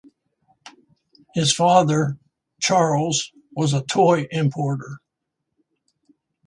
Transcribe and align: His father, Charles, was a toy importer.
His 1.35 1.53
father, 1.53 2.17
Charles, 2.59 3.31
was 3.51 3.71
a 3.71 3.83
toy 3.83 4.25
importer. 4.31 4.99